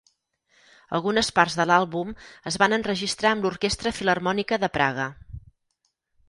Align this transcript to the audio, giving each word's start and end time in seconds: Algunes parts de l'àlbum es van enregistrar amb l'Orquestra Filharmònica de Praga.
Algunes 0.99 1.27
parts 1.39 1.57
de 1.59 1.67
l'àlbum 1.71 2.13
es 2.53 2.57
van 2.63 2.77
enregistrar 2.79 3.35
amb 3.35 3.45
l'Orquestra 3.49 3.93
Filharmònica 3.99 4.61
de 4.65 4.71
Praga. 4.81 5.07